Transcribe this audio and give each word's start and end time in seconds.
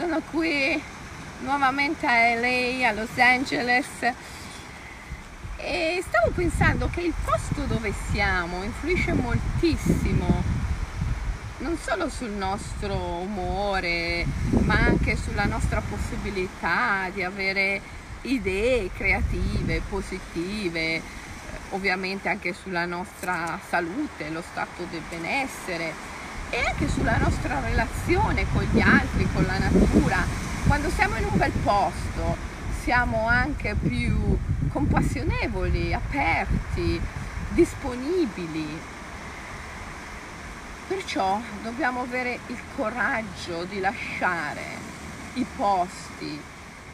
Sono 0.00 0.22
qui 0.30 0.82
nuovamente 1.40 2.06
a 2.06 2.34
LA, 2.34 2.88
a 2.88 2.92
Los 2.92 3.18
Angeles. 3.18 3.86
E 5.58 6.02
stavo 6.08 6.30
pensando 6.30 6.88
che 6.88 7.02
il 7.02 7.12
posto 7.22 7.64
dove 7.66 7.92
siamo 8.10 8.62
influisce 8.62 9.12
moltissimo 9.12 10.42
non 11.58 11.76
solo 11.76 12.08
sul 12.08 12.30
nostro 12.30 12.96
umore 12.96 14.24
ma 14.60 14.76
anche 14.76 15.16
sulla 15.16 15.44
nostra 15.44 15.82
possibilità 15.82 17.10
di 17.12 17.22
avere 17.22 17.82
idee 18.22 18.90
creative, 18.94 19.82
positive, 19.86 21.02
ovviamente 21.72 22.30
anche 22.30 22.54
sulla 22.54 22.86
nostra 22.86 23.60
salute, 23.68 24.30
lo 24.30 24.42
stato 24.50 24.84
del 24.90 25.02
benessere 25.10 26.09
e 26.50 26.60
anche 26.66 26.88
sulla 26.88 27.16
nostra 27.16 27.60
relazione 27.60 28.44
con 28.52 28.62
gli 28.62 28.80
altri, 28.80 29.26
con 29.32 29.44
la 29.44 29.58
natura. 29.58 30.24
Quando 30.66 30.90
siamo 30.90 31.16
in 31.16 31.24
un 31.24 31.38
bel 31.38 31.52
posto 31.62 32.36
siamo 32.82 33.26
anche 33.26 33.74
più 33.74 34.36
compassionevoli, 34.68 35.94
aperti, 35.94 37.00
disponibili. 37.50 38.78
Perciò 40.88 41.40
dobbiamo 41.62 42.00
avere 42.00 42.40
il 42.48 42.58
coraggio 42.74 43.64
di 43.64 43.78
lasciare 43.78 44.62
i 45.34 45.46
posti 45.56 46.40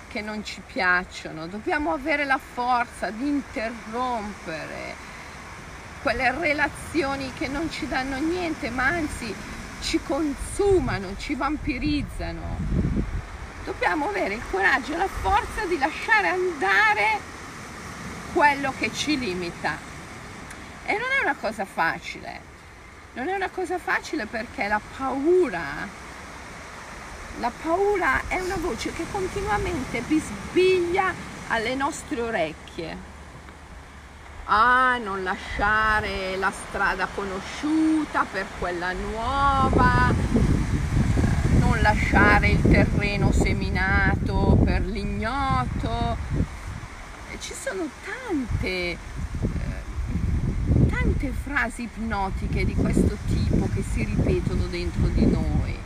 che 0.09 0.21
non 0.21 0.45
ci 0.45 0.61
piacciono, 0.65 1.47
dobbiamo 1.47 1.93
avere 1.93 2.25
la 2.25 2.39
forza 2.39 3.11
di 3.11 3.27
interrompere 3.27 5.15
quelle 6.07 6.31
relazioni 6.31 7.33
che 7.33 7.49
non 7.49 7.69
ci 7.69 7.89
danno 7.89 8.17
niente, 8.19 8.71
ma 8.71 8.85
anzi 8.85 9.35
ci 9.81 9.99
consumano, 10.07 11.17
ci 11.19 11.35
vampirizzano. 11.35 12.59
Dobbiamo 13.65 14.11
avere 14.11 14.35
il 14.35 14.43
coraggio 14.49 14.95
e 14.95 14.99
la 14.99 15.09
forza 15.09 15.65
di 15.65 15.77
lasciare 15.77 16.29
andare 16.29 17.19
quello 18.33 18.73
che 18.79 18.93
ci 18.95 19.19
limita. 19.19 19.77
E 20.85 20.93
non 20.93 21.09
è 21.19 21.23
una 21.25 21.35
cosa 21.35 21.65
facile, 21.65 22.41
non 23.15 23.27
è 23.27 23.35
una 23.35 23.51
cosa 23.51 23.77
facile 23.77 24.27
perché 24.27 24.69
la 24.69 24.81
paura, 24.97 25.89
la 27.41 27.53
paura 27.63 28.29
è 28.29 28.39
una 28.39 28.59
voce 28.59 28.93
che 28.93 29.07
continuamente 29.11 30.03
bisbiglia 30.03 31.13
alle 31.49 31.75
nostre 31.75 32.21
orecchie. 32.21 33.16
Ah, 34.49 34.97
non 34.99 35.25
lasciare 35.25 36.37
la 36.37 36.53
strada 36.53 37.09
conosciuta 37.13 38.25
per 38.31 38.47
quella 38.61 38.93
nuova, 38.93 40.15
non 41.59 41.81
lasciare 41.81 42.51
il 42.51 42.63
terreno 42.63 43.33
seminato 43.33 44.57
per 44.65 44.83
l'ignoto, 44.87 46.17
ci 47.41 47.55
sono 47.55 47.89
tante, 48.05 48.69
eh, 48.69 48.99
tante 50.91 51.33
frasi 51.33 51.83
ipnotiche 51.83 52.65
di 52.65 52.77
questo 52.77 53.17
tipo 53.27 53.69
che 53.75 53.83
si 53.83 54.05
ripetono 54.05 54.67
dentro 54.67 55.09
di 55.09 55.27
noi 55.27 55.77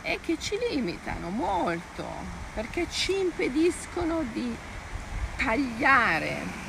e 0.00 0.18
che 0.22 0.38
ci 0.40 0.56
limitano 0.70 1.28
molto 1.28 2.06
perché 2.54 2.86
ci 2.90 3.18
impediscono 3.18 4.24
di 4.32 4.56
tagliare 5.36 6.60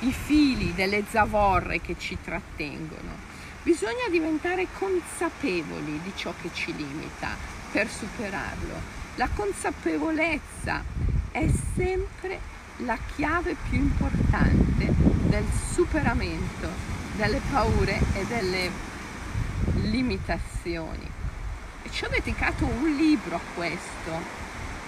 i 0.00 0.12
fili 0.12 0.74
delle 0.74 1.04
zavorre 1.08 1.80
che 1.80 1.96
ci 1.98 2.18
trattengono. 2.22 3.32
Bisogna 3.62 4.08
diventare 4.10 4.66
consapevoli 4.78 6.00
di 6.02 6.12
ciò 6.14 6.32
che 6.40 6.50
ci 6.52 6.74
limita 6.74 7.36
per 7.72 7.88
superarlo. 7.88 9.02
La 9.16 9.28
consapevolezza 9.34 10.84
è 11.30 11.48
sempre 11.74 12.52
la 12.78 12.98
chiave 13.14 13.56
più 13.68 13.78
importante 13.78 14.92
del 15.28 15.46
superamento 15.72 16.92
delle 17.16 17.40
paure 17.50 18.00
e 18.12 18.24
delle 18.26 18.70
limitazioni. 19.82 21.08
E 21.82 21.90
ci 21.90 22.04
ho 22.04 22.08
dedicato 22.08 22.64
un 22.64 22.96
libro 22.96 23.36
a 23.36 23.40
questo, 23.54 24.42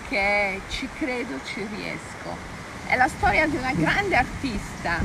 che 0.09 0.19
è 0.19 0.61
Ci 0.69 0.89
credo, 0.99 1.39
ci 1.45 1.67
riesco. 1.75 2.37
È 2.87 2.95
la 2.95 3.09
storia 3.09 3.49
di 3.49 3.57
una 3.57 3.73
grande 3.73 4.15
artista 4.17 5.01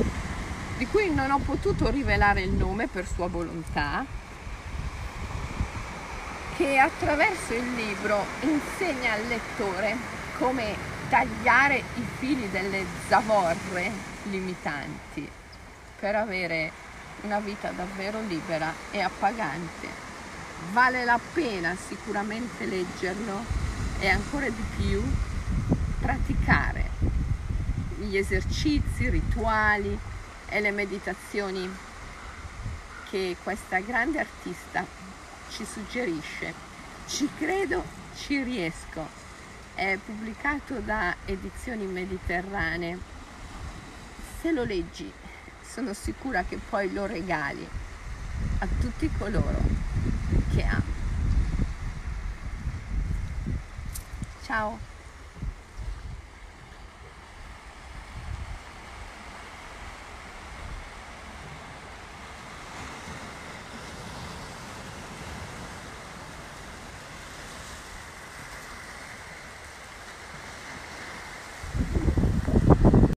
di 0.78 0.86
cui 0.86 1.12
non 1.12 1.32
ho 1.32 1.38
potuto 1.38 1.90
rivelare 1.90 2.42
il 2.42 2.52
nome 2.52 2.86
per 2.86 3.06
sua 3.06 3.26
volontà, 3.26 4.06
che 6.56 6.78
attraverso 6.78 7.54
il 7.54 7.74
libro 7.74 8.24
insegna 8.42 9.14
al 9.14 9.26
lettore 9.26 9.96
come 10.38 10.76
tagliare 11.08 11.82
i 11.96 12.06
fili 12.18 12.48
delle 12.50 12.86
zavorre 13.08 13.90
limitanti 14.30 15.28
per 15.98 16.14
avere 16.14 16.70
una 17.22 17.40
vita 17.40 17.70
davvero 17.70 18.20
libera 18.20 18.72
e 18.92 19.00
appagante. 19.00 19.88
Vale 20.70 21.04
la 21.04 21.18
pena 21.32 21.76
sicuramente 21.76 22.64
leggerlo 22.64 23.44
e 23.98 24.08
ancora 24.08 24.48
di 24.48 24.64
più 24.76 25.02
praticare 26.00 26.61
gli 28.02 28.16
esercizi, 28.16 29.04
i 29.04 29.10
rituali 29.10 29.98
e 30.48 30.60
le 30.60 30.70
meditazioni 30.70 31.68
che 33.08 33.36
questa 33.42 33.80
grande 33.80 34.18
artista 34.18 34.84
ci 35.50 35.64
suggerisce. 35.64 36.52
Ci 37.06 37.28
credo, 37.36 37.84
ci 38.16 38.42
riesco 38.42 39.20
è 39.74 39.98
pubblicato 40.04 40.80
da 40.80 41.16
Edizioni 41.24 41.86
Mediterranee. 41.86 42.98
Se 44.40 44.52
lo 44.52 44.64
leggi 44.64 45.10
sono 45.62 45.94
sicura 45.94 46.44
che 46.44 46.58
poi 46.68 46.92
lo 46.92 47.06
regali 47.06 47.66
a 48.58 48.66
tutti 48.80 49.10
coloro 49.16 49.60
che 50.54 50.62
ami. 50.64 50.92
Ciao! 54.44 54.91